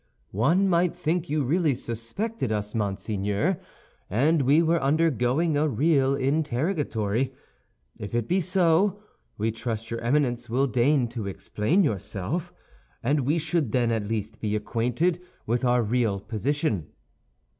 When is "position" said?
16.19-16.87